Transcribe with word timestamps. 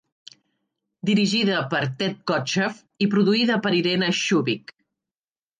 Dirigida 1.09 1.59
per 1.73 1.81
Ted 2.01 2.15
Kotcheff 2.31 2.81
i 3.07 3.11
produïda 3.15 3.61
per 3.67 3.77
Irene 3.81 4.11
Shubik. 4.23 4.79